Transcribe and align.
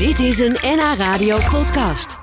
Dit 0.00 0.18
is 0.18 0.38
een 0.38 0.56
NH 0.62 0.94
Radio 0.96 1.38
podcast. 1.50 2.18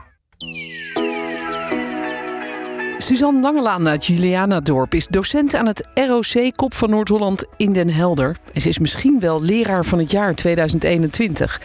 Suzanne 2.98 3.42
Langelaan 3.42 3.88
uit 3.88 4.06
Julianadorp 4.06 4.94
is 4.94 5.08
docent 5.08 5.54
aan 5.54 5.68
het 5.68 5.88
ROC 5.94 6.56
Kop 6.56 6.74
van 6.74 6.90
Noord-Holland 6.90 7.46
in 7.58 7.74
Den 7.74 7.90
Helder. 7.90 8.38
En 8.54 8.62
ze 8.62 8.70
is 8.70 8.80
misschien 8.80 9.20
wel 9.20 9.42
leraar 9.42 9.86
van 9.86 10.00
het 10.00 10.12
jaar 10.12 10.36
2021. 10.36 11.62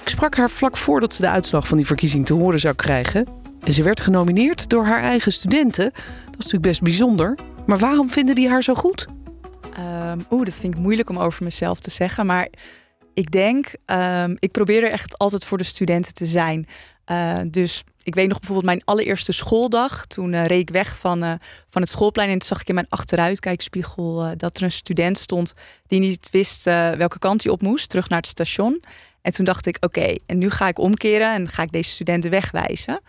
Ik 0.00 0.08
sprak 0.08 0.36
haar 0.36 0.50
vlak 0.50 0.76
voordat 0.76 1.12
ze 1.12 1.22
de 1.22 1.28
uitslag 1.28 1.68
van 1.68 1.76
die 1.76 1.86
verkiezing 1.86 2.26
te 2.26 2.34
horen 2.34 2.60
zou 2.60 2.74
krijgen. 2.74 3.26
En 3.64 3.72
ze 3.72 3.82
werd 3.82 4.00
genomineerd 4.00 4.68
door 4.68 4.84
haar 4.84 5.02
eigen 5.02 5.32
studenten. 5.32 5.90
Dat 5.94 6.38
is 6.38 6.52
natuurlijk 6.52 6.62
best 6.62 6.82
bijzonder. 6.82 7.38
Maar 7.66 7.78
waarom 7.78 8.10
vinden 8.10 8.34
die 8.34 8.48
haar 8.48 8.62
zo 8.62 8.74
goed? 8.74 9.06
Um, 9.78 10.24
Oeh, 10.30 10.44
dat 10.44 10.54
vind 10.54 10.74
ik 10.74 10.80
moeilijk 10.80 11.10
om 11.10 11.18
over 11.18 11.44
mezelf 11.44 11.80
te 11.80 11.90
zeggen. 11.90 12.26
Maar 12.26 12.48
ik 13.14 13.30
denk, 13.30 13.72
um, 13.86 14.36
ik 14.38 14.50
probeer 14.50 14.84
er 14.84 14.90
echt 14.90 15.18
altijd 15.18 15.44
voor 15.44 15.58
de 15.58 15.64
studenten 15.64 16.14
te 16.14 16.26
zijn. 16.26 16.66
Uh, 17.06 17.40
dus 17.46 17.84
ik 18.02 18.14
weet 18.14 18.28
nog 18.28 18.38
bijvoorbeeld 18.38 18.66
mijn 18.66 18.84
allereerste 18.84 19.32
schooldag. 19.32 20.06
Toen 20.06 20.32
uh, 20.32 20.44
reed 20.44 20.60
ik 20.60 20.70
weg 20.70 20.98
van, 20.98 21.24
uh, 21.24 21.34
van 21.68 21.82
het 21.82 21.90
schoolplein 21.90 22.28
en 22.28 22.38
toen 22.38 22.48
zag 22.48 22.60
ik 22.60 22.68
in 22.68 22.74
mijn 22.74 22.88
achteruitkijkspiegel 22.88 24.36
dat 24.36 24.56
er 24.56 24.62
een 24.62 24.72
student 24.72 25.18
stond 25.18 25.52
die 25.86 26.00
niet 26.00 26.28
wist 26.30 26.64
welke 26.64 27.18
kant 27.18 27.42
hij 27.42 27.52
op 27.52 27.62
moest, 27.62 27.88
terug 27.88 28.08
naar 28.08 28.18
het 28.18 28.28
station. 28.28 28.82
En 29.22 29.32
toen 29.32 29.44
dacht 29.44 29.66
ik, 29.66 29.76
oké, 29.80 30.14
en 30.26 30.38
nu 30.38 30.50
ga 30.50 30.68
ik 30.68 30.78
omkeren 30.78 31.34
en 31.34 31.48
ga 31.48 31.62
ik 31.62 31.72
deze 31.72 31.90
studenten 31.90 32.30
wegwijzen. 32.30 33.00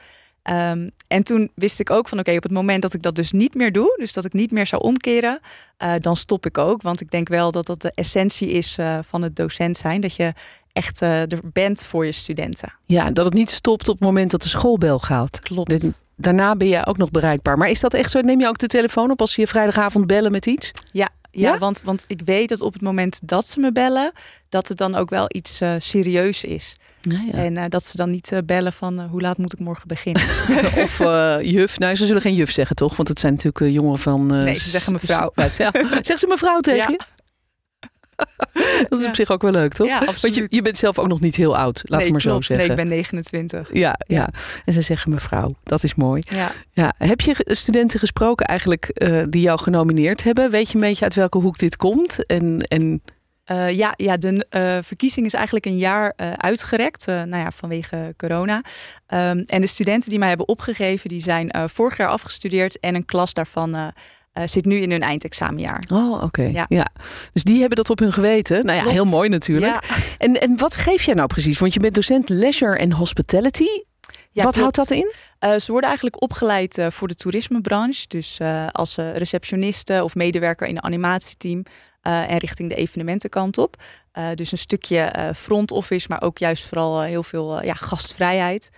Um, 0.49 0.90
en 1.08 1.23
toen 1.23 1.52
wist 1.55 1.80
ik 1.80 1.90
ook 1.90 2.08
van 2.08 2.20
oké, 2.20 2.27
okay, 2.27 2.35
op 2.35 2.44
het 2.44 2.52
moment 2.52 2.81
dat 2.81 2.94
ik 2.94 3.02
dat 3.02 3.16
dus 3.16 3.31
niet 3.31 3.54
meer 3.54 3.72
doe, 3.72 3.95
dus 3.98 4.13
dat 4.13 4.26
ik 4.26 4.34
niet 4.34 4.52
meer 4.52 4.68
zou 4.68 4.81
omkeren, 4.81 5.40
uh, 5.84 5.94
dan 5.99 6.16
stop 6.16 6.45
ik 6.45 6.58
ook. 6.58 6.81
Want 6.81 7.02
ik 7.02 7.12
denk 7.12 7.27
wel 7.27 7.52
dat 7.52 7.66
dat 7.66 7.81
de 7.81 7.91
essentie 7.91 8.49
is 8.49 8.77
uh, 8.77 8.99
van 9.04 9.21
het 9.21 9.35
docent 9.35 9.77
zijn. 9.77 10.02
Dat 10.02 10.16
je 10.16 10.34
echt 10.71 11.02
uh, 11.02 11.21
er 11.21 11.40
bent 11.44 11.84
voor 11.84 12.05
je 12.05 12.12
studenten. 12.12 12.73
Ja, 12.85 13.12
dat 13.12 13.26
het 13.26 13.34
niet 13.34 13.52
stopt 13.52 13.88
op 13.88 13.95
het 13.95 14.04
moment 14.04 14.31
dat 14.31 14.41
de 14.41 14.49
schoolbel 14.49 14.99
gaat. 14.99 15.40
Klopt. 15.40 15.70
Dit, 15.70 16.01
daarna 16.16 16.55
ben 16.55 16.68
je 16.68 16.85
ook 16.85 16.98
nog 16.98 17.12
bereikbaar. 17.12 17.57
Maar 17.57 17.70
is 17.70 17.79
dat 17.79 17.93
echt 17.93 18.12
zo? 18.12 18.20
Neem 18.20 18.40
je 18.40 18.48
ook 18.48 18.57
de 18.57 18.68
telefoon 18.68 19.12
op 19.12 19.20
als 19.21 19.34
ze 19.34 19.41
je 19.41 19.48
vrijdagavond 19.48 20.07
bellen 20.07 20.32
met 20.32 20.46
iets? 20.46 20.71
Ja, 20.91 21.10
ja, 21.36 21.54
ja? 21.54 21.58
Want, 21.58 21.82
want 21.84 22.04
ik 22.08 22.22
weet 22.26 22.50
dat 22.50 22.62
op 22.62 22.74
het 22.74 22.82
moment 22.82 23.20
dat 23.24 23.46
ze 23.48 23.60
me 23.60 23.72
bellen, 23.72 24.12
dat 24.50 24.68
het 24.68 24.78
dan 24.78 24.96
ook 24.96 25.10
wel 25.10 25.26
iets 25.28 25.62
uh, 25.62 25.76
serieus 25.78 26.44
is. 26.44 26.76
Ja, 27.02 27.20
ja. 27.32 27.34
En 27.34 27.55
uh, 27.55 27.64
dat 27.68 27.84
ze 27.84 27.98
dan 27.98 28.12
niet 28.12 28.32
uh, 28.32 28.40
bellen 28.46 28.74
van 28.74 29.00
hoe 29.00 29.22
laat 29.22 29.38
moet 29.38 29.54
ik 29.54 29.60
morgen 29.60 29.88
beginnen. 29.88 30.24
of 30.84 30.98
juf. 31.41 31.80
Nou, 31.80 31.96
ze 31.96 32.06
zullen 32.06 32.22
geen 32.22 32.36
juf 32.36 32.52
zeggen, 32.52 32.76
toch? 32.76 32.96
Want 32.96 33.08
het 33.08 33.20
zijn 33.20 33.34
natuurlijk 33.34 33.74
jongeren 33.74 34.00
van... 34.00 34.26
nee, 34.26 34.56
ze 34.56 34.70
zeggen 34.70 34.94
mevrouw. 34.94 35.32
Ja. 35.58 35.72
Zegt 36.02 36.20
ze 36.20 36.28
mevrouw 36.28 36.60
tegen 36.60 36.91
je? 36.91 37.00
dat 38.90 38.99
is 38.99 39.02
ja. 39.02 39.08
op 39.08 39.16
zich 39.16 39.30
ook 39.30 39.41
wel 39.41 39.52
leuk, 39.52 39.74
toch? 39.74 39.88
Ja, 39.88 39.99
Want 40.21 40.35
je, 40.35 40.48
je 40.49 40.62
bent 40.62 40.77
zelf 40.77 40.99
ook 40.99 41.08
nog 41.08 41.20
niet 41.20 41.35
heel 41.35 41.58
oud, 41.58 41.82
laat 41.84 41.99
nee, 42.02 42.12
maar 42.12 42.22
klopt. 42.22 42.46
zo 42.46 42.54
zeggen. 42.54 42.76
Nee, 42.76 42.77
ik 42.77 42.90
ben 42.90 42.98
29. 42.98 43.70
Ja, 43.74 43.80
ja, 43.80 43.96
ja. 44.07 44.30
En 44.66 44.74
ze 44.74 44.82
zeggen 44.82 45.12
mevrouw, 45.12 45.49
dat 45.63 45.84
is 45.84 45.96
mooi. 45.96 46.22
Ja. 46.30 46.52
Ja. 46.72 46.94
Heb 46.98 47.22
je 47.22 47.35
studenten 47.46 47.99
gesproken 47.99 48.46
eigenlijk 48.46 48.91
uh, 48.94 49.24
die 49.30 49.41
jou 49.41 49.60
genomineerd 49.60 50.24
hebben? 50.24 50.52
Weet 50.52 50.70
je 50.70 50.76
een 50.76 50.82
beetje 50.82 51.04
uit 51.04 51.13
welke 51.13 51.38
hoek 51.38 51.57
dit 51.57 51.76
komt? 51.76 52.26
En, 52.26 52.62
en... 52.62 53.02
Uh, 53.52 53.72
ja, 53.72 53.94
ja, 53.96 54.18
de 54.18 54.46
uh, 54.50 54.77
verkiezing 54.84 55.26
is 55.26 55.34
eigenlijk 55.34 55.66
een 55.66 55.77
jaar 55.77 56.13
uh, 56.18 56.34
uitgerekt, 56.34 57.05
nou 57.05 57.38
ja, 57.38 57.52
vanwege 57.52 58.13
corona. 58.18 58.55
Um, 58.55 59.44
en 59.46 59.62
de 59.62 59.68
studenten 59.68 60.10
die 60.10 60.20
mij 60.20 60.27
hebben 60.27 60.48
opgegeven, 60.48 61.10
die 61.10 61.22
zijn 61.22 61.70
vorig 61.70 61.98
jaar 61.98 62.10
afgestudeerd 62.10 62.79
en 62.79 62.96
een 62.96 63.05
klas 63.05 63.34
daarvan 63.34 63.94
uh, 64.38 64.44
zit 64.46 64.66
nu 64.66 64.75
in 64.75 64.91
hun 64.91 65.02
eindexamenjaar. 65.02 65.84
Oh, 65.91 66.12
oké. 66.12 66.24
Okay. 66.24 66.52
Ja. 66.52 66.66
ja. 66.68 66.88
Dus 67.34 67.44
die 67.44 67.59
hebben 67.59 67.78
dat 67.78 67.90
op 67.90 68.00
hun 68.00 68.14
geweten. 68.14 68.66
Nou 68.66 68.75
ja, 68.75 68.81
Klopt. 68.81 68.96
heel 68.96 69.06
mooi 69.06 69.30
natuurlijk. 69.30 69.72
Ja. 69.72 69.97
En, 70.18 70.41
en 70.41 70.58
wat 70.58 70.75
geef 70.75 71.03
jij 71.03 71.14
nou 71.14 71.28
precies? 71.28 71.59
Want 71.59 71.74
je 71.74 71.80
bent 71.80 71.96
docent 71.96 72.30
leisure 72.30 72.78
en 72.78 72.91
hospitality. 72.91 73.68
Ja, 74.31 74.44
wat 74.44 74.53
klopt. 74.53 74.58
houdt 74.58 74.75
dat 74.75 74.90
in? 74.90 75.13
Uh, 75.40 75.59
ze 75.59 75.72
worden 75.72 75.90
eigenlijk 75.90 76.22
opgeleid 76.22 76.78
uh, 76.78 76.88
voor 76.90 77.08
de 77.08 77.16
toerismebranche. 77.16 78.06
Dus 78.08 78.40
uh, 78.41 78.68
als 78.72 78.96
receptioniste 78.96 80.03
of 80.03 80.16
medewerker 80.16 80.68
in 80.68 80.75
een 80.75 80.84
animatieteam. 80.84 81.63
en 82.01 82.38
richting 82.38 82.69
de 82.69 82.75
evenementenkant 82.75 83.57
op. 83.57 83.75
dus 84.35 84.51
een 84.51 84.57
stukje 84.57 85.34
front 85.35 85.72
office, 85.72 86.07
maar 86.09 86.22
ook 86.22 86.38
juist 86.38 86.66
vooral 86.68 87.01
heel 87.01 87.24
veel 87.24 87.63
ja, 87.63 87.74
gastvrijheid. 87.74 88.69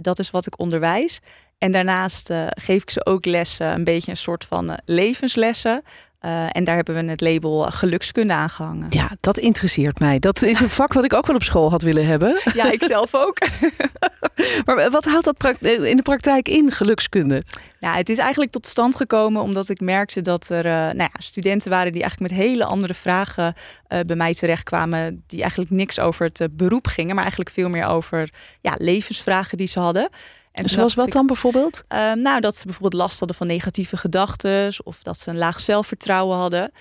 dat 0.00 0.18
is 0.18 0.30
wat 0.30 0.46
ik 0.46 0.58
onderwijs. 0.58 1.20
En 1.62 1.72
daarnaast 1.72 2.30
uh, 2.30 2.46
geef 2.48 2.82
ik 2.82 2.90
ze 2.90 3.06
ook 3.06 3.24
lessen, 3.24 3.72
een 3.72 3.84
beetje 3.84 4.10
een 4.10 4.16
soort 4.16 4.44
van 4.44 4.70
uh, 4.70 4.76
levenslessen. 4.84 5.82
Uh, 6.22 6.46
en 6.50 6.64
daar 6.64 6.74
hebben 6.74 6.94
we 6.94 7.10
het 7.10 7.20
label 7.20 7.62
gelukskunde 7.62 8.32
aangehangen. 8.32 8.86
Ja, 8.90 9.10
dat 9.20 9.38
interesseert 9.38 9.98
mij. 9.98 10.18
Dat 10.18 10.42
is 10.42 10.60
een 10.60 10.70
vak 10.70 10.92
wat 10.92 11.04
ik 11.04 11.12
ook 11.12 11.26
wel 11.26 11.36
op 11.36 11.42
school 11.42 11.70
had 11.70 11.82
willen 11.82 12.06
hebben. 12.06 12.40
Ja, 12.54 12.72
ik 12.72 12.82
zelf 12.82 13.14
ook. 13.14 13.38
maar 14.64 14.90
wat 14.90 15.04
houdt 15.04 15.24
dat 15.24 15.62
in 15.62 15.96
de 15.96 16.02
praktijk 16.02 16.48
in, 16.48 16.70
gelukskunde? 16.70 17.42
Ja, 17.78 17.94
het 17.94 18.08
is 18.08 18.18
eigenlijk 18.18 18.52
tot 18.52 18.66
stand 18.66 18.96
gekomen 18.96 19.42
omdat 19.42 19.68
ik 19.68 19.80
merkte 19.80 20.20
dat 20.20 20.48
er 20.48 20.64
nou 20.64 20.96
ja, 20.96 21.10
studenten 21.18 21.70
waren 21.70 21.92
die 21.92 22.02
eigenlijk 22.02 22.32
met 22.32 22.40
hele 22.40 22.64
andere 22.64 22.94
vragen 22.94 23.54
bij 23.88 24.16
mij 24.16 24.34
terechtkwamen. 24.34 25.24
Die 25.26 25.40
eigenlijk 25.40 25.70
niks 25.70 26.00
over 26.00 26.30
het 26.32 26.56
beroep 26.56 26.86
gingen, 26.86 27.14
maar 27.14 27.24
eigenlijk 27.24 27.50
veel 27.50 27.68
meer 27.68 27.86
over 27.86 28.30
ja, 28.60 28.74
levensvragen 28.78 29.58
die 29.58 29.66
ze 29.66 29.80
hadden. 29.80 30.10
En 30.52 30.66
Zoals 30.66 30.94
wat 30.94 31.10
dan 31.12 31.26
bijvoorbeeld? 31.26 31.84
Uh, 31.88 32.12
nou, 32.12 32.40
dat 32.40 32.56
ze 32.56 32.64
bijvoorbeeld 32.64 33.02
last 33.02 33.18
hadden 33.18 33.36
van 33.36 33.46
negatieve 33.46 33.96
gedachten 33.96 34.72
of 34.84 35.02
dat 35.02 35.18
ze 35.18 35.30
een 35.30 35.36
laag 35.36 35.60
zelfvertrouwen 35.60 36.36
hadden. 36.36 36.72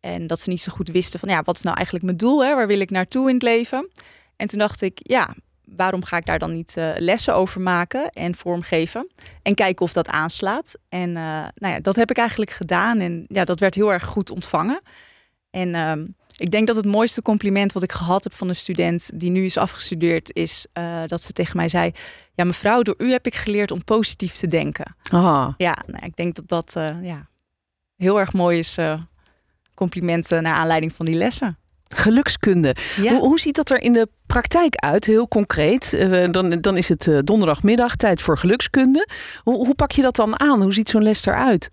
En 0.00 0.26
dat 0.26 0.40
ze 0.40 0.48
niet 0.48 0.60
zo 0.60 0.72
goed 0.72 0.88
wisten 0.88 1.20
van 1.20 1.28
ja, 1.28 1.42
wat 1.42 1.56
is 1.56 1.62
nou 1.62 1.76
eigenlijk 1.76 2.04
mijn 2.04 2.16
doel? 2.16 2.44
Hè? 2.44 2.54
Waar 2.54 2.66
wil 2.66 2.80
ik 2.80 2.90
naartoe 2.90 3.28
in 3.28 3.34
het 3.34 3.42
leven? 3.42 3.90
En 4.36 4.46
toen 4.46 4.58
dacht 4.58 4.82
ik, 4.82 4.98
ja, 5.02 5.34
waarom 5.64 6.04
ga 6.04 6.16
ik 6.16 6.26
daar 6.26 6.38
dan 6.38 6.52
niet 6.52 6.74
uh, 6.78 6.90
lessen 6.96 7.34
over 7.34 7.60
maken 7.60 8.10
en 8.10 8.34
vormgeven? 8.34 9.10
En 9.42 9.54
kijken 9.54 9.84
of 9.84 9.92
dat 9.92 10.08
aanslaat. 10.08 10.78
En 10.88 11.08
uh, 11.08 11.14
nou 11.54 11.74
ja, 11.74 11.80
dat 11.80 11.96
heb 11.96 12.10
ik 12.10 12.18
eigenlijk 12.18 12.50
gedaan. 12.50 13.00
En 13.00 13.24
ja, 13.28 13.44
dat 13.44 13.60
werd 13.60 13.74
heel 13.74 13.92
erg 13.92 14.04
goed 14.04 14.30
ontvangen. 14.30 14.80
En 15.50 15.68
uh, 15.68 15.92
ik 16.40 16.50
denk 16.50 16.66
dat 16.66 16.76
het 16.76 16.84
mooiste 16.84 17.22
compliment 17.22 17.72
wat 17.72 17.82
ik 17.82 17.92
gehad 17.92 18.24
heb 18.24 18.34
van 18.34 18.48
een 18.48 18.56
student 18.56 19.10
die 19.14 19.30
nu 19.30 19.44
is 19.44 19.56
afgestudeerd, 19.56 20.34
is 20.34 20.66
uh, 20.78 21.02
dat 21.06 21.22
ze 21.22 21.32
tegen 21.32 21.56
mij 21.56 21.68
zei: 21.68 21.90
Ja, 22.34 22.44
mevrouw, 22.44 22.82
door 22.82 22.94
u 22.98 23.10
heb 23.10 23.26
ik 23.26 23.34
geleerd 23.34 23.70
om 23.70 23.84
positief 23.84 24.32
te 24.32 24.46
denken. 24.46 24.96
Aha. 25.10 25.54
Ja, 25.56 25.76
nou, 25.86 26.04
ik 26.04 26.16
denk 26.16 26.34
dat 26.34 26.48
dat 26.48 26.74
uh, 26.76 27.02
ja, 27.02 27.28
heel 27.96 28.18
erg 28.18 28.32
mooi 28.32 28.58
is. 28.58 28.78
Uh, 28.78 29.00
complimenten 29.74 30.42
naar 30.42 30.54
aanleiding 30.54 30.92
van 30.92 31.06
die 31.06 31.14
lessen. 31.14 31.58
Gelukskunde. 31.88 32.76
Ja. 32.96 33.12
Hoe, 33.12 33.20
hoe, 33.20 33.40
ziet 33.40 33.56
dat 33.56 33.70
er 33.70 33.80
in 33.80 33.92
de 33.92 34.08
praktijk 34.26 34.76
uit, 34.76 35.04
heel 35.04 35.28
concreet? 35.28 36.08
Dan, 36.30 36.50
dan 36.50 36.76
is 36.76 36.88
het 36.88 37.10
donderdagmiddag 37.24 37.96
tijd 37.96 38.22
voor 38.22 38.38
gelukskunde. 38.38 39.08
Hoe, 39.42 39.66
hoe 39.66 39.74
pak 39.74 39.92
je 39.92 40.02
dat 40.02 40.16
dan 40.16 40.40
aan? 40.40 40.62
Hoe 40.62 40.72
ziet 40.72 40.88
zo'n 40.88 41.02
les 41.02 41.26
eruit? 41.26 41.70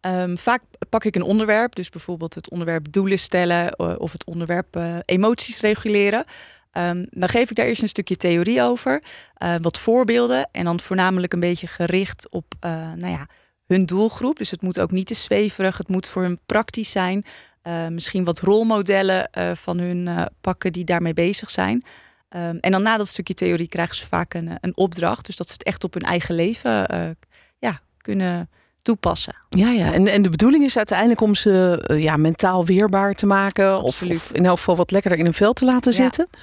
Um, 0.00 0.38
vaak 0.38 0.62
pak 0.88 1.04
ik 1.04 1.16
een 1.16 1.22
onderwerp, 1.22 1.74
dus 1.74 1.88
bijvoorbeeld 1.88 2.34
het 2.34 2.50
onderwerp 2.50 2.92
doelen 2.92 3.18
stellen 3.18 3.78
of 4.00 4.12
het 4.12 4.24
onderwerp 4.24 4.76
uh, 4.76 4.98
emoties 5.04 5.60
reguleren. 5.60 6.24
Um, 6.72 7.06
dan 7.10 7.28
geef 7.28 7.50
ik 7.50 7.56
daar 7.56 7.66
eerst 7.66 7.82
een 7.82 7.88
stukje 7.88 8.16
theorie 8.16 8.62
over, 8.62 9.02
uh, 9.42 9.54
wat 9.60 9.78
voorbeelden 9.78 10.48
en 10.52 10.64
dan 10.64 10.80
voornamelijk 10.80 11.32
een 11.32 11.40
beetje 11.40 11.66
gericht 11.66 12.28
op 12.30 12.54
nou 12.96 13.08
ja, 13.08 13.26
hun 13.66 13.86
doelgroep. 13.86 14.36
Dus 14.36 14.50
het 14.50 14.62
moet 14.62 14.80
ook 14.80 14.90
niet 14.90 15.06
te 15.06 15.14
zweverig, 15.14 15.78
het 15.78 15.88
moet 15.88 16.08
voor 16.08 16.22
hun 16.22 16.40
praktisch 16.46 16.90
zijn. 16.90 17.24
misschien 17.90 18.24
wat 18.24 18.38
rolmodellen 18.38 19.30
van 19.54 19.78
hun 19.78 20.28
pakken 20.40 20.72
die 20.72 20.84
daarmee 20.84 21.14
bezig 21.14 21.50
zijn. 21.50 21.84
Um, 22.36 22.58
en 22.58 22.70
dan 22.70 22.82
na 22.82 22.96
dat 22.96 23.08
stukje 23.08 23.34
theorie 23.34 23.68
krijgen 23.68 23.96
ze 23.96 24.06
vaak 24.06 24.34
een, 24.34 24.58
een 24.60 24.76
opdracht, 24.76 25.26
dus 25.26 25.36
dat 25.36 25.46
ze 25.46 25.52
het 25.52 25.62
echt 25.62 25.84
op 25.84 25.94
hun 25.94 26.02
eigen 26.02 26.34
leven 26.34 26.86
ja, 27.58 27.80
kunnen 27.96 28.50
toepassen. 28.88 29.34
Ja, 29.48 29.70
ja. 29.70 29.92
En, 29.92 30.06
en 30.06 30.22
de 30.22 30.28
bedoeling 30.28 30.64
is 30.64 30.76
uiteindelijk 30.76 31.20
om 31.20 31.34
ze 31.34 31.84
uh, 31.90 32.02
ja, 32.02 32.16
mentaal 32.16 32.64
weerbaar 32.64 33.14
te 33.14 33.26
maken. 33.26 33.82
Of, 33.82 34.02
of, 34.02 34.32
in 34.32 34.46
elk 34.46 34.56
geval 34.56 34.76
wat 34.76 34.90
lekkerder 34.90 35.18
in 35.18 35.26
een 35.26 35.34
vel 35.34 35.52
te 35.52 35.64
laten 35.64 35.92
zitten. 35.92 36.28
Ja. 36.30 36.38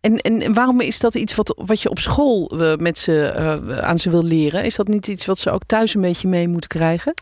En, 0.00 0.16
en 0.16 0.54
waarom 0.54 0.80
is 0.80 1.00
dat 1.00 1.14
iets 1.14 1.34
wat, 1.34 1.54
wat 1.56 1.82
je 1.82 1.90
op 1.90 1.98
school 1.98 2.60
uh, 2.60 2.76
met 2.76 2.98
ze, 2.98 3.34
uh, 3.36 3.78
aan 3.78 3.98
ze 3.98 4.10
wil 4.10 4.22
leren? 4.22 4.64
Is 4.64 4.76
dat 4.76 4.88
niet 4.88 5.08
iets 5.08 5.26
wat 5.26 5.38
ze 5.38 5.50
ook 5.50 5.64
thuis 5.64 5.94
een 5.94 6.00
beetje 6.00 6.28
mee 6.28 6.48
moeten 6.48 6.68
krijgen? 6.68 7.14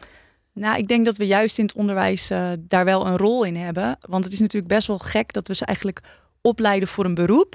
Nou, 0.52 0.78
ik 0.78 0.88
denk 0.88 1.04
dat 1.04 1.16
we 1.16 1.26
juist 1.26 1.58
in 1.58 1.64
het 1.64 1.74
onderwijs 1.74 2.30
daar 2.58 2.84
wel 2.84 3.06
een 3.06 3.16
rol 3.16 3.44
in 3.44 3.56
hebben. 3.56 3.96
Want 4.08 4.24
het 4.24 4.32
is 4.32 4.40
natuurlijk 4.40 4.72
best 4.72 4.86
wel 4.86 4.98
gek 4.98 5.32
dat 5.32 5.48
we 5.48 5.54
ze 5.54 5.64
eigenlijk 5.64 6.00
opleiden 6.40 6.88
voor 6.88 7.04
een 7.04 7.14
beroep. 7.14 7.54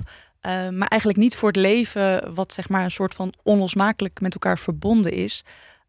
maar 0.71 0.87
eigenlijk 0.87 1.19
niet 1.19 1.35
voor 1.35 1.47
het 1.47 1.57
leven 1.57 2.33
wat 2.33 2.53
zeg 2.53 2.69
maar 2.69 2.83
een 2.83 2.91
soort 2.91 3.13
van 3.13 3.33
onlosmakelijk 3.43 4.21
met 4.21 4.33
elkaar 4.33 4.57
verbonden 4.57 5.11
is. 5.11 5.43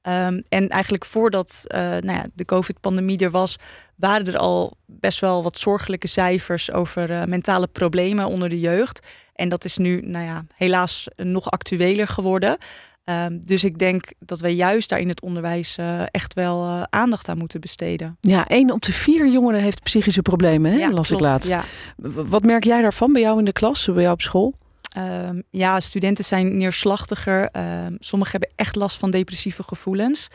Um, 0.09 0.43
en 0.49 0.69
eigenlijk 0.69 1.05
voordat 1.05 1.65
uh, 1.67 1.81
nou 1.81 2.13
ja, 2.13 2.25
de 2.35 2.45
COVID-pandemie 2.45 3.19
er 3.19 3.31
was, 3.31 3.57
waren 3.97 4.27
er 4.27 4.39
al 4.39 4.77
best 4.87 5.21
wel 5.21 5.43
wat 5.43 5.59
zorgelijke 5.59 6.07
cijfers 6.07 6.73
over 6.73 7.11
uh, 7.11 7.25
mentale 7.25 7.67
problemen 7.67 8.27
onder 8.27 8.49
de 8.49 8.61
jeugd. 8.61 9.07
En 9.35 9.49
dat 9.49 9.65
is 9.65 9.77
nu, 9.77 10.01
nou 10.01 10.25
ja, 10.25 10.45
helaas 10.55 11.09
nog 11.17 11.51
actueler 11.51 12.09
geworden. 12.09 12.59
Um, 13.05 13.41
dus 13.47 13.65
ik 13.65 13.79
denk 13.79 14.13
dat 14.19 14.41
we 14.41 14.49
juist 14.55 14.89
daar 14.89 15.01
in 15.01 15.09
het 15.09 15.21
onderwijs 15.21 15.77
uh, 15.81 16.03
echt 16.11 16.35
wel 16.35 16.87
aandacht 16.91 17.29
aan 17.29 17.39
moeten 17.39 17.61
besteden. 17.61 18.17
Ja, 18.21 18.47
één 18.47 18.71
op 18.71 18.83
de 18.83 18.93
vier 18.93 19.29
jongeren 19.29 19.61
heeft 19.61 19.83
psychische 19.83 20.23
problemen, 20.23 20.73
hè? 20.73 20.79
Ja, 20.79 20.91
las 20.91 21.09
klopt, 21.09 21.23
ik 21.23 21.29
laatst. 21.29 21.49
Ja. 21.49 21.65
Wat 22.13 22.43
merk 22.43 22.65
jij 22.65 22.83
daarvan 22.83 23.13
bij 23.13 23.23
jou 23.23 23.39
in 23.39 23.45
de 23.45 23.53
klas, 23.53 23.85
bij 23.85 24.03
jou 24.03 24.13
op 24.13 24.21
school? 24.21 24.55
Ehm, 24.91 25.41
ja, 25.51 25.81
studenten 25.81 26.25
zijn 26.25 26.57
neerslachtiger. 26.57 27.49
Ehm, 27.51 27.97
sommigen 27.99 28.39
hebben 28.39 28.53
echt 28.57 28.77
last 28.77 28.97
van 28.97 29.11
depressieve 29.11 29.63
gevoelens. 29.63 30.29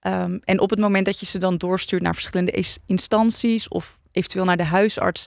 Ehm, 0.00 0.38
en 0.44 0.60
op 0.60 0.70
het 0.70 0.78
moment 0.78 1.06
dat 1.06 1.20
je 1.20 1.26
ze 1.26 1.38
dan 1.38 1.56
doorstuurt 1.56 2.02
naar 2.02 2.14
verschillende 2.14 2.64
instanties 2.86 3.68
of 3.68 4.00
eventueel 4.12 4.44
naar 4.44 4.56
de 4.56 4.64
huisarts, 4.64 5.26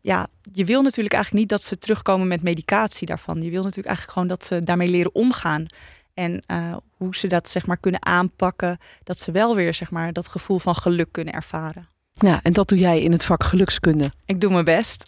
ja, 0.00 0.28
je 0.52 0.64
wil 0.64 0.82
natuurlijk 0.82 1.14
eigenlijk 1.14 1.42
niet 1.44 1.58
dat 1.58 1.68
ze 1.68 1.78
terugkomen 1.78 2.28
met 2.28 2.42
medicatie 2.42 3.06
daarvan. 3.06 3.42
Je 3.42 3.50
wil 3.50 3.62
natuurlijk 3.62 3.86
eigenlijk 3.86 4.12
gewoon 4.12 4.28
dat 4.28 4.44
ze 4.44 4.60
daarmee 4.60 4.88
leren 4.88 5.14
omgaan. 5.14 5.66
En 6.14 6.42
uh, 6.46 6.76
hoe 6.90 7.16
ze 7.16 7.26
dat 7.26 7.48
zeg 7.48 7.66
maar 7.66 7.76
kunnen 7.76 8.04
aanpakken, 8.04 8.78
dat 9.04 9.18
ze 9.18 9.32
wel 9.32 9.54
weer 9.54 9.74
zeg 9.74 9.90
maar 9.90 10.12
dat 10.12 10.28
gevoel 10.28 10.58
van 10.58 10.74
geluk 10.74 11.12
kunnen 11.12 11.34
ervaren. 11.34 11.88
Ja, 12.26 12.40
en 12.42 12.52
dat 12.52 12.68
doe 12.68 12.78
jij 12.78 13.00
in 13.00 13.12
het 13.12 13.24
vak 13.24 13.44
gelukskunde. 13.44 14.10
Ik 14.26 14.40
doe 14.40 14.50
mijn 14.50 14.64
best. 14.64 15.04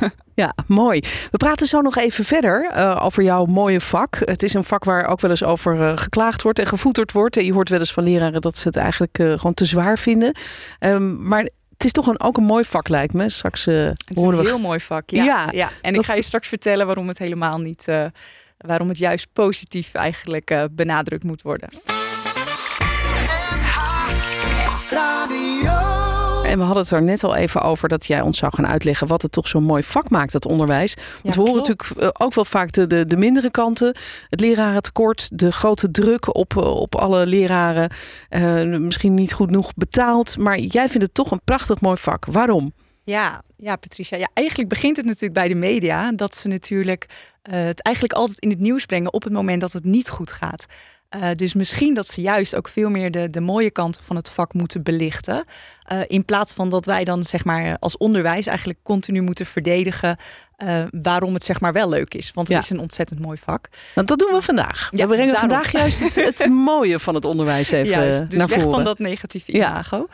Ja, 0.36 0.54
mooi. 0.66 1.00
We 1.30 1.36
praten 1.36 1.66
zo 1.66 1.80
nog 1.80 1.96
even 1.96 2.24
verder 2.24 2.70
uh, 2.76 3.00
over 3.04 3.22
jouw 3.22 3.44
mooie 3.44 3.80
vak. 3.80 4.18
Het 4.24 4.42
is 4.42 4.54
een 4.54 4.64
vak 4.64 4.84
waar 4.84 5.06
ook 5.06 5.20
wel 5.20 5.30
eens 5.30 5.44
over 5.44 5.76
uh, 5.76 5.96
geklaagd 5.96 6.42
wordt 6.42 6.58
en 6.58 6.66
gevoeterd 6.66 7.12
wordt. 7.12 7.36
En 7.36 7.44
je 7.44 7.52
hoort 7.52 7.68
wel 7.68 7.78
eens 7.78 7.92
van 7.92 8.04
leraren 8.04 8.40
dat 8.40 8.56
ze 8.56 8.68
het 8.68 8.76
eigenlijk 8.76 9.18
uh, 9.18 9.32
gewoon 9.32 9.54
te 9.54 9.64
zwaar 9.64 9.98
vinden. 9.98 10.36
Um, 10.80 11.28
maar 11.28 11.42
het 11.42 11.84
is 11.84 11.92
toch 11.92 12.06
een, 12.06 12.20
ook 12.20 12.36
een 12.36 12.44
mooi 12.44 12.64
vak, 12.64 12.88
lijkt 12.88 13.12
me. 13.12 13.28
Straks, 13.28 13.64
het 13.64 13.98
is 14.06 14.22
een 14.22 14.40
heel 14.40 14.58
mooi 14.58 14.80
vak, 14.80 15.10
ja. 15.10 15.24
ja, 15.24 15.48
ja. 15.50 15.70
En 15.82 15.94
ik 15.94 16.04
ga 16.04 16.14
je 16.14 16.22
straks 16.22 16.48
vertellen 16.48 16.86
waarom 16.86 17.08
het 17.08 17.18
helemaal 17.18 17.58
niet 17.58 17.84
waarom 18.56 18.88
het 18.88 18.98
juist 18.98 19.26
positief 19.32 19.94
eigenlijk 19.94 20.68
benadrukt 20.72 21.24
moet 21.24 21.42
worden. 21.42 21.68
En 26.46 26.58
we 26.58 26.64
hadden 26.64 26.82
het 26.82 26.92
er 26.92 27.02
net 27.02 27.24
al 27.24 27.34
even 27.34 27.62
over 27.62 27.88
dat 27.88 28.06
jij 28.06 28.20
ons 28.20 28.38
zou 28.38 28.54
gaan 28.54 28.66
uitleggen 28.66 29.06
wat 29.06 29.22
het 29.22 29.32
toch 29.32 29.48
zo'n 29.48 29.62
mooi 29.62 29.82
vak 29.82 30.10
maakt, 30.10 30.32
het 30.32 30.46
onderwijs. 30.46 30.94
Want 31.22 31.34
we 31.34 31.40
horen 31.40 31.56
natuurlijk 31.56 31.90
eh, 31.90 32.08
ook 32.12 32.34
wel 32.34 32.44
vaak 32.44 32.72
de, 32.72 32.86
de, 32.86 33.06
de, 33.06 33.16
mindere 33.16 33.50
kanten. 33.50 33.96
Het 34.28 34.40
lerarentekort, 34.40 35.38
de 35.38 35.52
grote 35.52 35.90
druk 35.90 36.34
op, 36.36 36.56
eh, 36.56 36.74
op 36.74 36.94
alle 36.94 37.26
leraren. 37.26 37.90
Uh, 38.30 38.78
misschien 38.78 39.14
niet 39.14 39.32
goed 39.32 39.44
genoeg 39.46 39.74
betaald. 39.74 40.38
Maar 40.38 40.58
jij 40.58 40.88
vindt 40.88 41.02
het 41.02 41.14
toch 41.14 41.30
een 41.30 41.40
prachtig 41.44 41.80
mooi 41.80 41.96
vak. 41.96 42.24
Waarom? 42.24 42.72
Ja, 43.04 43.42
ja, 43.56 43.76
Patricia. 43.76 44.18
Ja, 44.18 44.28
eigenlijk 44.32 44.68
begint 44.68 44.96
het 44.96 45.06
natuurlijk 45.06 45.34
bij 45.34 45.48
de 45.48 45.54
media. 45.54 46.12
Dat 46.12 46.34
ze 46.34 46.48
natuurlijk 46.48 47.06
uh, 47.50 47.64
het 47.64 47.82
eigenlijk 47.82 48.14
altijd 48.16 48.40
in 48.40 48.50
het 48.50 48.58
nieuws 48.58 48.86
brengen 48.86 49.12
op 49.12 49.22
het 49.22 49.32
moment 49.32 49.60
dat 49.60 49.72
het 49.72 49.84
niet 49.84 50.08
goed 50.08 50.32
gaat. 50.32 50.66
Uh, 51.10 51.30
dus 51.36 51.54
misschien 51.54 51.94
dat 51.94 52.06
ze 52.06 52.20
juist 52.20 52.54
ook 52.54 52.68
veel 52.68 52.88
meer 52.88 53.10
de, 53.10 53.30
de 53.30 53.40
mooie 53.40 53.70
kanten 53.70 54.02
van 54.02 54.16
het 54.16 54.30
vak 54.30 54.54
moeten 54.54 54.82
belichten. 54.82 55.44
Uh, 55.92 56.00
in 56.06 56.24
plaats 56.24 56.52
van 56.52 56.70
dat 56.70 56.86
wij 56.86 57.04
dan 57.04 57.24
zeg 57.24 57.44
maar 57.44 57.76
als 57.78 57.96
onderwijs 57.96 58.46
eigenlijk 58.46 58.78
continu 58.82 59.20
moeten 59.20 59.46
verdedigen 59.46 60.16
uh, 60.58 60.84
waarom 60.90 61.34
het 61.34 61.44
zeg 61.44 61.60
maar 61.60 61.72
wel 61.72 61.88
leuk 61.88 62.14
is. 62.14 62.30
Want 62.34 62.48
het 62.48 62.62
is 62.62 62.70
een 62.70 62.78
ontzettend 62.78 63.20
mooi 63.20 63.38
vak. 63.38 63.68
Want 63.94 64.08
dat 64.08 64.18
doen 64.18 64.32
we 64.32 64.42
vandaag. 64.42 64.88
Ja, 64.90 65.06
we 65.06 65.14
brengen 65.14 65.32
daarom. 65.32 65.50
vandaag 65.50 65.72
juist 65.72 66.00
het, 66.00 66.38
het, 66.38 66.48
mooie 66.72 66.98
van 66.98 67.14
het 67.14 67.24
onderwijs 67.24 67.70
even 67.70 67.90
juist, 67.90 68.30
dus 68.30 68.38
naar 68.38 68.48
weg 68.48 68.58
voren. 68.60 68.74
van 68.74 68.84
dat 68.84 68.98
negatieve 68.98 69.52
imago. 69.52 70.06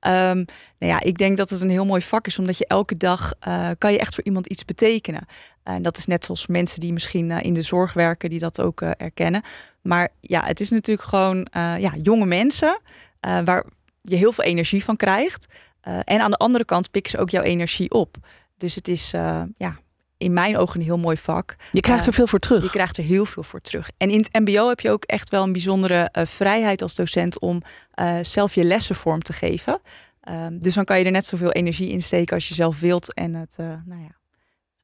Ja. 0.00 0.30
Um, 0.30 0.44
nou 0.78 0.92
ja, 0.92 1.00
ik 1.00 1.18
denk 1.18 1.36
dat 1.36 1.50
het 1.50 1.60
een 1.60 1.70
heel 1.70 1.86
mooi 1.86 2.02
vak 2.02 2.26
is, 2.26 2.38
omdat 2.38 2.58
je 2.58 2.66
elke 2.66 2.96
dag 2.96 3.32
kan 3.78 3.92
je 3.92 3.98
echt 3.98 4.14
voor 4.14 4.24
iemand 4.24 4.46
iets 4.46 4.64
betekenen. 4.64 5.26
En 5.74 5.82
dat 5.82 5.96
is 5.96 6.06
net 6.06 6.24
zoals 6.24 6.46
mensen 6.46 6.80
die 6.80 6.92
misschien 6.92 7.30
uh, 7.30 7.42
in 7.42 7.54
de 7.54 7.62
zorg 7.62 7.92
werken, 7.92 8.30
die 8.30 8.38
dat 8.38 8.60
ook 8.60 8.80
uh, 8.80 8.90
erkennen. 8.96 9.42
Maar 9.82 10.08
ja, 10.20 10.44
het 10.44 10.60
is 10.60 10.70
natuurlijk 10.70 11.08
gewoon 11.08 11.46
ja, 11.52 11.92
jonge 12.02 12.26
mensen 12.26 12.80
waar 13.20 13.64
je 14.00 14.16
heel 14.16 14.32
veel 14.32 14.44
energie 14.44 14.84
van 14.84 14.96
krijgt. 14.96 15.46
en 15.80 16.20
aan 16.20 16.30
de 16.30 16.36
andere 16.36 16.64
kant 16.64 16.90
pikken 16.90 17.10
ze 17.10 17.18
ook 17.18 17.30
jouw 17.30 17.42
energie 17.42 17.90
op. 17.90 18.16
Dus 18.56 18.74
het 18.74 18.88
is 18.88 19.10
ja, 19.56 19.78
in 20.18 20.32
mijn 20.32 20.56
ogen 20.56 20.80
een 20.80 20.86
heel 20.86 20.98
mooi 20.98 21.16
vak. 21.16 21.56
Je 21.72 21.80
krijgt 21.80 22.06
er 22.06 22.12
veel 22.12 22.26
voor 22.26 22.38
terug. 22.38 22.62
Je 22.62 22.70
krijgt 22.70 22.96
er 22.96 23.04
heel 23.04 23.26
veel 23.26 23.42
voor 23.42 23.60
terug. 23.60 23.90
En 23.96 24.10
in 24.10 24.18
het 24.18 24.44
MBO 24.44 24.68
heb 24.68 24.80
je 24.80 24.90
ook 24.90 25.04
echt 25.04 25.30
wel 25.30 25.42
een 25.42 25.52
bijzondere 25.52 26.12
uh, 26.12 26.24
vrijheid 26.26 26.82
als 26.82 26.94
docent 26.94 27.40
om 27.40 27.62
uh, 28.00 28.18
zelf 28.22 28.54
je 28.54 28.64
lessen 28.64 28.94
vorm 28.94 29.22
te 29.22 29.32
geven. 29.32 29.80
Um, 30.28 30.58
dus 30.58 30.74
dan 30.74 30.84
kan 30.84 30.98
je 30.98 31.04
er 31.04 31.10
net 31.10 31.26
zoveel 31.26 31.52
energie 31.52 31.90
in 31.90 32.02
steken 32.02 32.34
als 32.34 32.48
je 32.48 32.54
zelf 32.54 32.80
wilt. 32.80 33.14
En 33.14 33.34
het, 33.34 33.54
nou 33.58 34.02
ja, 34.02 34.17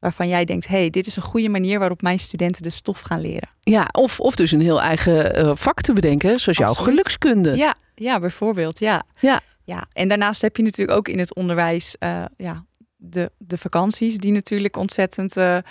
waarvan 0.05 0.29
jij 0.29 0.45
denkt: 0.45 0.67
hey, 0.67 0.91
dit 0.91 1.06
is 1.06 1.17
een 1.17 1.23
goede 1.23 1.49
manier 1.49 1.79
waarop 1.79 2.03
mijn 2.03 2.19
studenten 2.19 2.62
de 2.62 2.71
stof 2.71 3.01
gaan 3.01 3.21
leren. 3.21 3.49
Ja, 3.61 3.89
of, 3.93 4.21
of 4.21 4.35
dus 4.35 4.53
een 4.53 4.61
heel 4.61 4.81
eigen 4.81 5.59
vak 5.59 5.81
te 5.81 5.93
bedenken, 5.93 6.37
zoals 6.37 6.59
jouw 6.59 6.73
gelukskunde. 6.73 7.56
Ja, 7.56 7.77
ja, 7.95 8.21
bijvoorbeeld. 8.21 8.79
Ja. 8.79 9.03
Ja. 9.21 9.41
Ja, 9.65 9.87
en 9.93 10.09
daarnaast 10.09 10.43
heb 10.43 10.56
je 10.56 10.62
natuurlijk 10.62 10.99
ook 10.99 11.09
in 11.09 11.19
het 11.19 11.35
onderwijs 11.35 11.97
ja, 12.37 12.65
de, 12.97 13.31
de 13.39 13.59
vakanties, 13.59 14.17
die 14.17 14.33
natuurlijk 14.33 14.77
ontzettend 14.77 15.37
uh, 15.37 15.55
uh, 15.55 15.62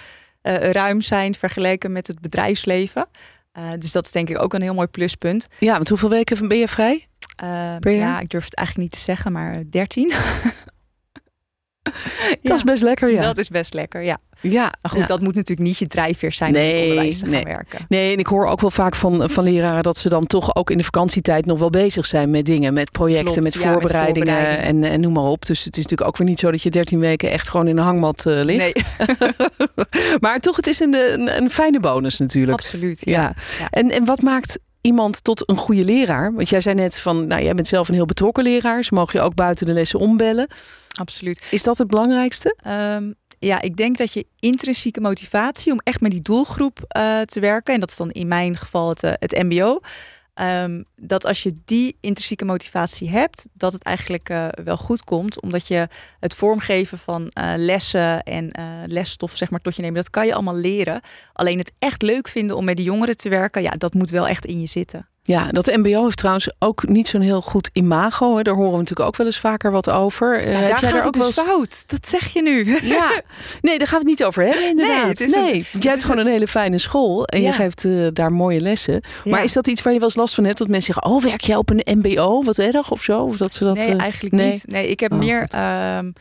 ruim 0.72 1.02
zijn 1.02 1.36
vergeleken 1.36 1.92
met 1.92 2.08
het 2.08 2.20
bedrijfsleven. 2.20 3.08
Dus 3.78 3.92
dat 3.92 4.06
is 4.06 4.12
denk 4.12 4.30
ik 4.30 4.42
ook 4.42 4.54
een 4.54 4.62
heel 4.62 4.74
mooi 4.74 4.88
pluspunt. 4.88 5.48
Ja, 5.60 5.74
want 5.74 5.90
hoeveel 5.90 6.10
weken 6.10 6.48
ben 6.48 6.58
je 6.58 6.68
vrij? 6.68 7.08
ja, 7.80 8.20
ik 8.20 8.30
durf 8.30 8.44
het 8.44 8.56
eigenlijk 8.56 8.90
niet 8.90 9.00
te 9.00 9.06
zeggen, 9.06 9.32
maar 9.32 9.64
13. 9.70 10.12
dat 12.42 12.56
is 12.56 12.64
best 12.64 12.82
lekker, 12.82 13.12
ja. 13.12 13.22
Dat 13.22 13.38
is 13.38 13.50
best 13.50 13.74
lekker, 13.74 14.04
ja. 14.04 14.18
Ja, 14.42 14.74
maar 14.82 14.92
goed, 14.92 15.08
dat 15.08 15.22
moet 15.22 15.36
natuurlijk 15.36 15.68
niet 15.68 15.78
je 15.78 15.88
drijfveer 15.88 16.32
zijn 16.32 16.52
nee, 16.52 16.64
om 16.64 16.70
het 16.70 16.82
onderwijs 16.82 17.20
te 17.20 17.26
gaan 17.26 17.44
werken. 17.44 17.80
Nee, 17.88 18.14
en 18.14 18.20
ik 18.20 18.28
hoor 18.28 18.46
ook 18.46 18.62
wel 18.62 18.72
vaak 18.72 18.96
van, 18.96 19.30
van 19.30 19.44
leraren 19.44 19.84
dat 19.84 19.98
ze 19.98 20.10
dan 20.10 20.26
toch 20.26 20.56
ook 20.56 20.70
in 20.70 20.78
de 20.78 20.84
vakantietijd 20.84 21.46
nog 21.46 21.60
wel 21.60 21.70
bezig 21.70 22.06
zijn 22.06 22.30
met 22.30 22.46
dingen, 22.46 22.74
met 22.74 22.92
projecten, 22.92 23.44
met, 23.44 23.56
voorbereidingen 23.56 24.60
En, 24.60 24.84
en 24.84 25.00
noem 25.00 25.14
maar 25.14 25.24
op. 25.24 25.46
Dus 25.46 25.64
het 25.64 25.78
is 25.78 25.84
natuurlijk 25.84 26.10
ook 26.10 26.18
weer 26.18 26.28
niet 26.28 26.40
zo 26.40 26.52
dat 26.52 26.62
je 26.62 26.70
13 26.70 27.00
weken 27.00 27.32
echt 27.32 27.50
gewoon 27.50 27.68
in 27.68 27.78
een 27.78 27.84
hangmat 27.84 28.26
uh, 28.26 28.44
ligt. 28.44 28.84
Nee. 28.98 29.08
maar 30.20 30.40
toch, 30.40 30.56
het 30.56 30.68
is 30.68 30.80
een, 30.80 30.94
een, 30.94 31.38
een, 31.38 31.50
fijne 31.50 31.80
bonus 31.80 32.20
natuurlijk. 32.20 32.58
Absoluut, 32.58 33.02
ja. 33.06 33.34
ja. 33.60 33.68
En, 33.70 33.92
en 33.92 34.06
wat 34.06 34.22
maakt 34.22 34.60
iemand 34.84 35.24
tot 35.24 35.50
een 35.50 35.58
goede 35.58 35.84
leraar? 35.84 36.34
Want 36.34 36.50
jij 36.50 36.62
zei 36.62 36.76
net 36.76 37.00
van, 37.00 37.28
nou, 37.28 37.44
jij 37.44 37.54
bent 37.54 37.68
zelf 37.68 37.88
een 37.88 37.94
heel 37.94 38.06
betrokken 38.06 38.44
leraar. 38.44 38.84
Ze 38.84 38.94
mogen 38.94 39.20
je 39.20 39.26
ook 39.26 39.36
buiten 39.36 39.66
de 39.66 39.74
lessen 39.74 40.00
ombellen. 40.00 40.48
Absoluut. 41.00 41.48
Is 41.52 41.64
dat 41.64 41.78
het 41.78 41.88
belangrijkste? 41.88 42.58
Um, 42.68 43.16
ja, 43.40 43.62
ik 43.62 43.78
denk 43.78 43.98
dat 43.98 44.14
je 44.14 44.26
intrinsieke 44.40 45.02
motivatie 45.02 45.72
om 45.72 45.80
echt 45.84 46.02
met 46.02 46.12
die 46.12 46.22
doelgroep 46.22 46.80
uh, 46.98 47.22
te 47.22 47.40
werken, 47.40 47.74
en 47.74 47.80
dat 47.80 47.90
is 47.90 47.98
dan 47.98 48.12
in 48.12 48.28
mijn 48.28 48.58
geval 48.58 48.90
het, 48.90 49.04
uh, 49.04 49.12
het 49.14 49.32
MBO. 49.32 49.80
Um, 50.42 50.86
dat 50.96 51.26
als 51.26 51.44
je 51.44 51.54
die 51.66 51.98
intrinsieke 52.00 52.46
motivatie 52.46 53.10
hebt, 53.10 53.48
dat 53.54 53.74
het 53.74 53.84
eigenlijk 53.84 54.30
uh, 54.30 54.48
wel 54.64 54.78
goed 54.78 55.04
komt. 55.04 55.42
Omdat 55.42 55.68
je 55.68 55.88
het 56.20 56.36
vormgeven 56.36 56.98
van 56.98 57.22
uh, 57.22 57.54
lessen 57.56 58.24
en 58.24 58.60
uh, 58.60 58.78
lesstof 58.86 59.38
zeg 59.38 59.50
maar, 59.50 59.60
tot 59.60 59.76
je 59.76 59.82
nemen, 59.82 59.98
dat 59.98 60.10
kan 60.10 60.26
je 60.26 60.34
allemaal 60.34 60.56
leren. 60.56 61.02
Alleen 61.34 61.58
het 61.58 61.74
echt 61.80 62.02
leuk 62.02 62.28
vinden 62.28 62.58
om 62.58 62.66
met 62.66 62.78
de 62.78 62.84
jongeren 62.84 63.18
te 63.18 63.30
werken, 63.30 63.62
ja, 63.62 63.72
dat 63.72 63.94
moet 63.94 64.10
wel 64.10 64.28
echt 64.28 64.46
in 64.46 64.60
je 64.60 64.68
zitten. 64.68 65.08
Ja, 65.26 65.48
dat 65.52 65.66
MBO 65.66 66.04
heeft 66.04 66.18
trouwens 66.18 66.50
ook 66.60 66.88
niet 66.88 67.08
zo'n 67.08 67.22
heel 67.22 67.42
goed 67.42 67.70
imago. 67.74 68.38
Hè. 68.38 68.42
Daar 68.42 68.54
horen 68.54 68.72
we 68.72 68.78
natuurlijk 68.78 69.08
ook 69.08 69.16
wel 69.16 69.26
eens 69.26 69.40
vaker 69.40 69.72
wat 69.72 69.90
over. 69.90 70.52
Ja, 70.52 70.68
daar 70.68 70.78
gaat 70.78 71.04
het 71.04 71.14
dus 71.14 71.40
fout. 71.40 71.84
Dat 71.88 72.08
zeg 72.08 72.34
je 72.34 72.42
nu. 72.42 72.62
Ja, 72.84 73.22
nee, 73.62 73.78
daar 73.78 73.88
gaan 73.88 74.00
we 74.02 74.10
het 74.10 74.20
niet 74.20 74.24
over 74.24 74.44
hebben 74.44 74.70
inderdaad. 74.70 75.20
Nee, 75.20 75.28
nee. 75.28 75.68
Een, 75.74 75.80
jij 75.80 75.92
hebt 75.92 76.04
gewoon 76.04 76.26
een 76.26 76.32
hele 76.32 76.48
fijne 76.48 76.78
school 76.78 77.26
en 77.26 77.42
je 77.42 77.54
geeft 77.54 77.84
uh, 77.84 78.08
daar 78.14 78.32
mooie 78.32 78.60
lessen. 78.60 79.04
Maar 79.24 79.44
is 79.44 79.54
dat 79.54 79.68
iets 79.68 79.82
waar 79.82 79.94
je 79.94 80.00
wel 80.00 80.08
eens 80.08 80.18
last 80.18 80.36
van 80.36 80.44
hebt? 80.44 80.58
Dat 80.58 80.68
mensen 80.68 80.94
zeggen, 80.94 81.14
oh, 81.14 81.24
werk 81.24 81.42
jij 81.42 81.56
op 81.56 81.70
een 81.70 81.98
MBO? 81.98 82.44
Wat 82.44 82.58
erg 82.58 82.92
of 82.92 83.04
zo? 83.04 83.22
Of 83.22 83.38
dat 83.38 83.54
ze 83.54 83.64
dat, 83.64 83.76
nee, 83.76 83.94
uh, 83.94 84.02
eigenlijk 84.02 84.34
nee. 84.34 84.52
niet. 84.52 84.68
Nee, 84.68 84.88
ik 84.88 85.00
heb 85.00 85.12
oh, 85.12 85.18
meer... 85.18 85.50
Um, 85.98 86.14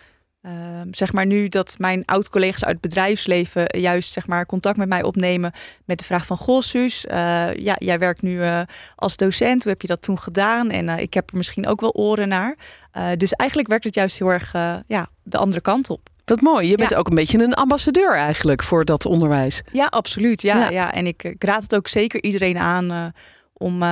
zeg 0.91 1.13
maar 1.13 1.27
nu 1.27 1.49
dat 1.49 1.75
mijn 1.79 2.05
oud-collega's 2.05 2.65
uit 2.65 2.73
het 2.73 2.81
bedrijfsleven 2.81 3.79
juist 3.81 4.13
zeg 4.13 4.27
maar 4.27 4.47
contact 4.47 4.77
met 4.77 4.89
mij 4.89 5.03
opnemen 5.03 5.53
met 5.85 5.99
de 5.99 6.05
vraag 6.05 6.27
van 6.27 6.37
Goh, 6.37 6.61
Suus, 6.61 7.05
uh, 7.05 7.15
ja, 7.55 7.77
jij 7.79 7.99
werkt 7.99 8.23
nu 8.23 8.35
uh, 8.35 8.61
als 8.97 9.17
docent. 9.17 9.63
Hoe 9.63 9.73
heb 9.73 9.81
je 9.81 9.89
dat 9.89 10.03
toen 10.03 10.19
gedaan? 10.19 10.71
En 10.71 10.89
uh, 10.89 10.99
ik 10.99 11.15
heb 11.15 11.31
er 11.31 11.37
misschien 11.37 11.67
ook 11.67 11.81
wel 11.81 11.93
oren 11.93 12.29
naar. 12.29 12.57
dus 13.17 13.33
eigenlijk 13.33 13.69
werkt 13.69 13.85
het 13.85 13.95
juist 13.95 14.19
heel 14.19 14.33
erg 14.33 14.53
ja, 14.87 15.09
de 15.23 15.37
andere 15.37 15.61
kant 15.61 15.91
op. 15.91 16.09
Wat 16.25 16.41
mooi. 16.41 16.69
Je 16.69 16.77
bent 16.77 16.91
ja. 16.91 16.97
ook 16.97 17.09
een 17.09 17.15
beetje 17.15 17.39
een 17.39 17.55
ambassadeur 17.55 18.15
eigenlijk 18.15 18.63
voor 18.63 18.85
dat 18.85 19.07
onderwijs. 19.07 19.63
Ja, 19.73 19.87
absoluut. 19.87 20.43
Ja, 20.43 20.59
ja. 20.59 20.71
ja. 20.71 20.93
En 20.93 21.07
ik, 21.07 21.23
ik 21.23 21.45
raad 21.45 21.63
het 21.63 21.75
ook 21.75 21.89
zeker 21.89 22.23
iedereen 22.23 22.59
aan 22.59 23.13
om 23.53 23.83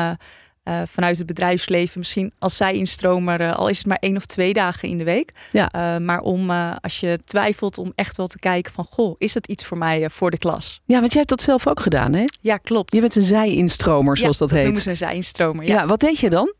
uh, 0.64 0.82
vanuit 0.86 1.18
het 1.18 1.26
bedrijfsleven 1.26 1.98
misschien 1.98 2.32
als 2.38 2.56
zij 2.56 2.74
instromer, 2.74 3.40
uh, 3.40 3.56
al 3.56 3.68
is 3.68 3.78
het 3.78 3.86
maar 3.86 3.98
één 4.00 4.16
of 4.16 4.26
twee 4.26 4.52
dagen 4.52 4.88
in 4.88 4.98
de 4.98 5.04
week. 5.04 5.32
Ja. 5.52 5.70
Uh, 5.74 6.04
maar 6.04 6.20
om 6.20 6.50
als 6.80 7.00
je 7.00 7.18
twijfelt 7.24 7.78
om 7.78 7.92
echt 7.94 8.16
wel 8.16 8.26
te 8.26 8.38
kijken 8.38 8.72
van 8.72 8.84
goh, 8.84 9.14
is 9.18 9.34
het 9.34 9.46
iets 9.46 9.64
voor 9.64 9.78
mij 9.78 10.10
voor 10.10 10.30
de 10.30 10.38
klas? 10.38 10.80
Ja, 10.84 10.98
want 10.98 11.12
jij 11.12 11.18
hebt 11.18 11.28
dat 11.28 11.42
zelf 11.42 11.66
ook 11.66 11.80
gedaan, 11.80 12.12
hè? 12.12 12.24
Ja, 12.40 12.56
klopt. 12.56 12.94
Je 12.94 13.00
bent 13.00 13.16
een 13.16 13.22
zij-instromer, 13.22 14.16
zoals 14.16 14.38
ja, 14.38 14.46
dat, 14.46 14.54
heet. 14.54 14.64
noemen 14.64 14.82
ze 14.82 14.90
een 14.90 14.96
zij-instromer. 14.96 15.64
Ja. 15.66 15.74
ja, 15.74 15.86
wat 15.86 16.00
deed 16.00 16.18
je 16.18 16.30
dan? 16.30 16.54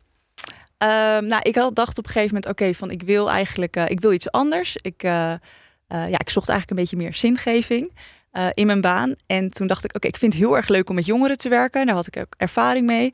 Ehm, 0.79 1.27
nou, 1.27 1.41
ik 1.43 1.55
had 1.55 1.75
dacht 1.75 1.99
op 1.99 2.05
een 2.05 2.13
gegeven 2.13 2.35
moment, 2.35 2.53
oké, 2.53 2.75
van 2.75 2.91
ik 2.91 3.03
wil 3.03 3.31
eigenlijk, 3.31 3.77
ik 3.77 4.01
wil 4.01 4.13
iets 4.13 4.31
anders. 4.31 4.77
Ik, 4.77 5.03
ja, 5.03 6.19
ik 6.19 6.31
zocht 6.31 6.49
eigenlijk 6.49 6.71
een 6.71 6.77
beetje 6.77 6.97
meer 6.97 7.15
zingeving. 7.15 7.93
Uh, 8.33 8.47
in 8.51 8.67
mijn 8.67 8.81
baan. 8.81 9.15
En 9.27 9.49
toen 9.49 9.67
dacht 9.67 9.85
ik, 9.85 9.95
oké, 9.95 10.07
ik 10.07 10.17
vind 10.17 10.33
het 10.33 10.43
heel 10.43 10.57
erg 10.57 10.69
leuk 10.69 10.89
om 10.89 10.95
met 10.95 11.07
jongeren 11.07 11.39
te 11.39 11.49
werken. 11.49 11.87
Daar 11.87 11.95
had 11.95 12.07
ik 12.07 12.17
ook 12.17 12.35
ervaring 12.37 12.87
mee. 12.87 13.05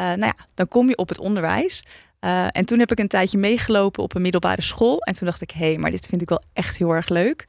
Uh, 0.00 0.06
nou 0.06 0.20
ja, 0.20 0.34
dan 0.54 0.68
kom 0.68 0.88
je 0.88 0.96
op 0.96 1.08
het 1.08 1.18
onderwijs. 1.18 1.82
Uh, 2.20 2.46
en 2.50 2.64
toen 2.64 2.78
heb 2.78 2.90
ik 2.90 2.98
een 2.98 3.08
tijdje 3.08 3.38
meegelopen 3.38 4.02
op 4.02 4.14
een 4.14 4.22
middelbare 4.22 4.62
school. 4.62 5.00
En 5.00 5.14
toen 5.14 5.26
dacht 5.26 5.40
ik, 5.40 5.50
hé, 5.50 5.66
hey, 5.66 5.78
maar 5.78 5.90
dit 5.90 6.06
vind 6.06 6.22
ik 6.22 6.28
wel 6.28 6.42
echt 6.52 6.76
heel 6.76 6.90
erg 6.90 7.08
leuk. 7.08 7.46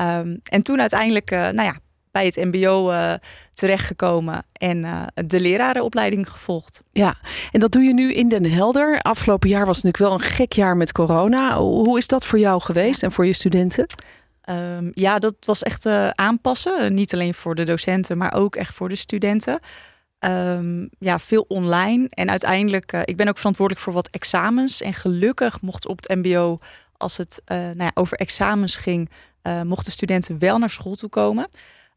Um, 0.00 0.40
en 0.42 0.62
toen 0.62 0.80
uiteindelijk, 0.80 1.30
nou 1.30 1.62
ja, 1.62 1.76
bij 2.10 2.24
het 2.24 2.36
MBO 2.36 2.92
terechtgekomen 3.52 4.44
en 4.52 5.08
de 5.26 5.40
lerarenopleiding 5.40 6.30
gevolgd. 6.30 6.82
Ja, 6.90 7.16
en 7.50 7.60
dat 7.60 7.72
doe 7.72 7.82
je 7.82 7.94
nu 7.94 8.12
in 8.12 8.28
Den 8.28 8.50
Helder. 8.50 9.00
Afgelopen 9.00 9.48
jaar 9.48 9.66
was 9.66 9.82
natuurlijk 9.82 10.02
wel 10.02 10.12
een 10.12 10.34
gek 10.34 10.52
jaar 10.52 10.76
met 10.76 10.92
corona. 10.92 11.58
Hoe 11.58 11.98
is 11.98 12.06
dat 12.06 12.26
voor 12.26 12.38
jou 12.38 12.60
geweest 12.60 13.02
en 13.02 13.12
voor 13.12 13.26
je 13.26 13.32
studenten? 13.32 13.86
Um, 14.50 14.90
ja, 14.94 15.18
dat 15.18 15.34
was 15.40 15.62
echt 15.62 15.86
uh, 15.86 16.08
aanpassen. 16.08 16.94
Niet 16.94 17.12
alleen 17.12 17.34
voor 17.34 17.54
de 17.54 17.64
docenten, 17.64 18.18
maar 18.18 18.34
ook 18.34 18.56
echt 18.56 18.74
voor 18.74 18.88
de 18.88 18.96
studenten. 18.96 19.60
Um, 20.20 20.90
ja, 20.98 21.18
veel 21.18 21.44
online. 21.48 22.06
En 22.08 22.30
uiteindelijk, 22.30 22.92
uh, 22.92 23.00
ik 23.04 23.16
ben 23.16 23.28
ook 23.28 23.38
verantwoordelijk 23.38 23.84
voor 23.84 23.92
wat 23.92 24.10
examens. 24.10 24.80
En 24.80 24.94
gelukkig 24.94 25.60
mocht 25.60 25.86
op 25.86 25.96
het 26.02 26.16
MBO, 26.16 26.58
als 26.96 27.16
het 27.16 27.42
uh, 27.46 27.58
nou 27.58 27.82
ja, 27.84 27.90
over 27.94 28.16
examens 28.16 28.76
ging, 28.76 29.10
mochten 29.64 29.92
studenten 29.92 30.38
wel 30.38 30.58
naar 30.58 30.70
school 30.70 30.94
toe 30.94 31.08
komen. 31.08 31.48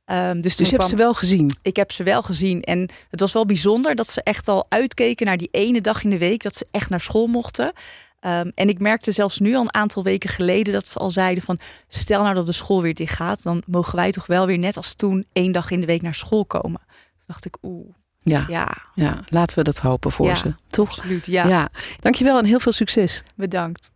Um, 0.06 0.42
dus 0.42 0.56
dus 0.56 0.70
je 0.70 0.76
hebt 0.76 0.90
ze 0.90 0.96
wel 0.96 1.14
gezien? 1.14 1.58
Ik 1.62 1.76
heb 1.76 1.92
ze 1.92 2.04
wel 2.04 2.22
gezien. 2.24 2.62
En 2.62 2.90
het 3.10 3.20
was 3.20 3.34
wel 3.34 3.46
bijzonder 3.46 3.96
dat 3.96 4.08
ze 4.08 4.24
echt 4.24 4.48
al 4.48 4.66
uitkeken 4.70 5.26
naar 5.26 5.38
die 5.38 5.48
ene 5.52 5.82
dag 5.82 6.04
in 6.04 6.10
de 6.10 6.18
week 6.18 6.44
dat 6.44 6.56
ze 6.56 6.68
echt 6.72 6.90
naar 6.90 7.02
school 7.02 7.28
mochten. 7.28 7.72
Um, 8.26 8.52
en 8.54 8.70
ik 8.70 8.80
merkte 8.80 9.12
zelfs 9.12 9.40
nu 9.40 9.56
al 9.56 9.62
een 9.62 9.74
aantal 9.74 10.04
weken 10.04 10.30
geleden 10.30 10.74
dat 10.74 10.88
ze 10.88 11.00
al 11.00 11.12
zeiden 11.12 11.44
van 11.44 11.60
stel 11.88 12.24
nou 12.24 12.36
dat 12.36 12.46
de 12.46 12.52
school 12.52 12.82
weer 12.82 12.94
dicht 12.94 13.16
gaat, 13.16 13.44
dan 13.44 13.64
mogen 13.68 13.96
wij 13.96 14.12
toch 14.12 14.26
wel 14.26 14.46
weer 14.46 14.58
net 14.58 14.78
als 14.78 14.94
toen 14.94 15.26
één 15.34 15.52
dag 15.52 15.72
in 15.72 15.80
de 15.80 15.86
week 15.86 16.02
naar 16.02 16.16
school 16.16 16.46
komen. 16.46 16.80
Toen 16.80 17.26
dacht 17.26 17.46
ik, 17.46 17.58
oeh. 17.62 17.94
Ja, 18.24 18.46
ja. 18.48 18.78
ja, 18.96 19.24
laten 19.26 19.58
we 19.58 19.64
dat 19.64 19.78
hopen 19.78 20.12
voor 20.12 20.26
ja, 20.26 20.36
ze. 20.36 20.54
Toch? 20.68 20.98
Absoluut, 20.98 21.26
ja. 21.26 21.48
ja. 21.48 21.70
Dankjewel 22.00 22.38
en 22.38 22.46
heel 22.46 22.60
veel 22.60 22.72
succes. 22.72 23.24
Bedankt. 23.36 23.92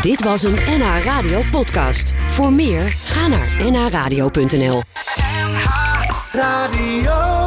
Dit 0.00 0.24
was 0.24 0.42
een 0.42 0.54
NH 0.54 1.04
Radio 1.04 1.42
podcast. 1.50 2.14
Voor 2.28 2.52
meer, 2.52 2.88
ga 2.88 3.26
naar 3.26 3.70
nhradio.nl 3.70 4.82
NH 5.32 5.66
Radio 6.32 7.43